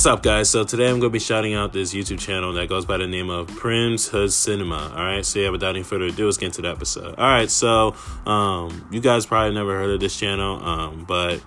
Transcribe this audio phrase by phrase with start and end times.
[0.00, 0.48] What's up, guys?
[0.48, 3.06] So today I'm going to be shouting out this YouTube channel that goes by the
[3.06, 4.94] name of Prim's Hood Cinema.
[4.96, 7.16] All right, so yeah, without any further ado, let's get into the episode.
[7.18, 7.94] All right, so
[8.24, 11.42] um, you guys probably never heard of this channel, um, but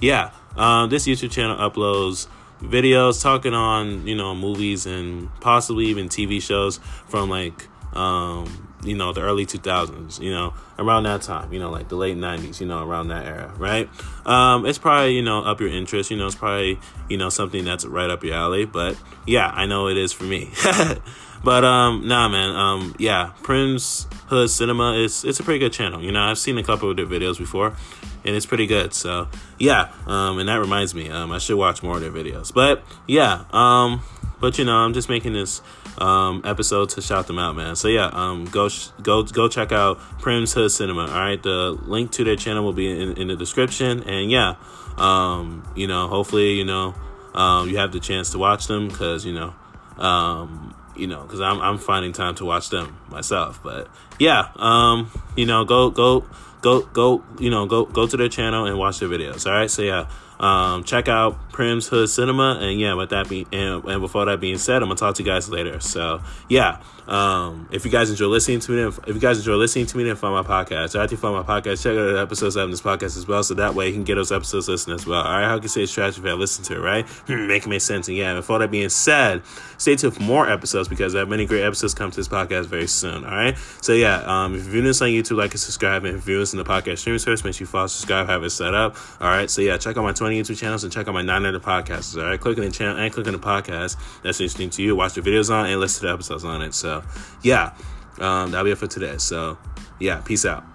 [0.00, 2.26] yeah, um, this YouTube channel uploads
[2.60, 8.96] videos talking on you know movies and possibly even TV shows from like um, you
[8.96, 12.60] know, the early 2000s, you know, around that time, you know, like the late 90s,
[12.60, 13.88] you know, around that era, right?
[14.26, 16.78] Um, it's probably, you know, up your interest, you know, it's probably,
[17.08, 20.24] you know, something that's right up your alley, but yeah, I know it is for
[20.24, 20.50] me.
[21.44, 26.02] but um, nah, man, um, yeah, Prince Hood Cinema is it's a pretty good channel.
[26.02, 27.76] You know, I've seen a couple of their videos before,
[28.24, 28.94] and it's pretty good.
[28.94, 29.28] So
[29.58, 32.52] yeah, um, and that reminds me, um, I should watch more of their videos.
[32.52, 34.02] But yeah, um,
[34.42, 35.62] but you know, I'm just making this
[35.98, 37.76] um, episode to shout them out, man.
[37.76, 41.02] So yeah, um, go sh- go go check out Prim's Hood Cinema.
[41.02, 44.56] All right, the link to their channel will be in, in the description, and yeah,
[44.98, 46.92] um, you know, hopefully, you know,
[47.34, 49.54] um, you have the chance to watch them because you know,
[49.96, 53.62] um, you know, because I'm I'm finding time to watch them myself.
[53.62, 56.24] But yeah, um, you know, go go
[56.60, 59.46] go go you know go go to their channel and watch their videos.
[59.46, 60.08] All right, so yeah.
[60.40, 64.40] Um, check out Prim's Hood Cinema, and yeah, with that being and, and before that
[64.40, 65.78] being said, I'm gonna talk to you guys later.
[65.78, 69.54] So yeah, um, if you guys enjoy listening to me, if, if you guys enjoy
[69.54, 71.00] listening to me, then find my podcast.
[71.00, 73.54] After you find my podcast, check out the episodes of this podcast as well, so
[73.54, 75.22] that way you can get those episodes listened as well.
[75.22, 77.08] All right, how can you say it's trash if I listen to it, right?
[77.08, 78.08] Hmm, make it make sense.
[78.08, 79.42] And yeah, before that being said,
[79.78, 82.66] stay tuned for more episodes because I have many great episodes come to this podcast
[82.66, 83.01] very soon.
[83.04, 86.16] All right, so yeah, um, if you're viewing this on YouTube, like and subscribe, and
[86.16, 88.74] if you're in the podcast streaming service, make sure you follow, subscribe, have it set
[88.74, 88.96] up.
[89.20, 91.44] All right, so yeah, check out my 20 YouTube channels and check out my nine
[91.44, 92.16] other podcasts.
[92.16, 94.96] All right, click on the channel and click on the podcast that's interesting to you.
[94.96, 96.74] Watch the videos on and listen to the episodes on it.
[96.74, 97.02] So
[97.42, 97.74] yeah,
[98.18, 99.16] um, that'll be it for today.
[99.18, 99.58] So
[99.98, 100.71] yeah, peace out.